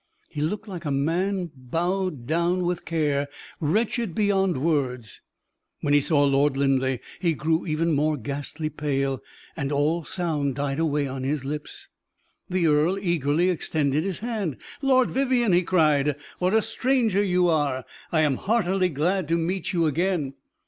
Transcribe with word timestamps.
He 0.29 0.41
looked 0.41 0.67
like 0.67 0.83
a 0.83 0.89
man 0.89 1.51
bowed 1.55 2.25
down 2.25 2.63
with 2.63 2.85
care, 2.85 3.27
wretched 3.59 4.15
beyond 4.15 4.57
words. 4.57 5.21
When 5.81 5.93
he 5.93 6.01
saw 6.01 6.23
Lord 6.23 6.57
Linleigh 6.57 6.97
he 7.19 7.35
grew 7.35 7.67
even 7.67 7.91
more 7.93 8.17
ghastly 8.17 8.71
pale, 8.71 9.21
and 9.55 9.71
all 9.71 10.03
sound 10.03 10.55
died 10.55 10.79
away 10.79 11.07
on 11.07 11.23
his 11.23 11.45
lips. 11.45 11.87
The 12.49 12.65
earl 12.65 12.97
eagerly 12.97 13.51
extended 13.51 14.03
his 14.03 14.21
hand. 14.21 14.57
"Lord 14.81 15.11
Vivianne!" 15.11 15.53
he 15.53 15.61
cried, 15.61 16.15
"what 16.39 16.55
a 16.55 16.63
stranger 16.63 17.23
you 17.23 17.47
are! 17.47 17.85
I 18.11 18.21
am 18.21 18.37
heartily 18.37 18.89
glad 18.89 19.27
to 19.27 19.37
meet 19.37 19.71
you 19.71 19.85
again." 19.85 20.33